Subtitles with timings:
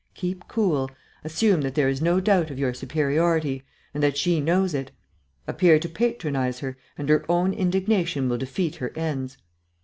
[0.15, 0.89] Keep cool,
[1.23, 3.61] assume that there is no doubt of your superiority,
[3.93, 4.89] and that she knows it.
[5.45, 9.37] Appear to patronize her, and her own indignation will defeat her ends."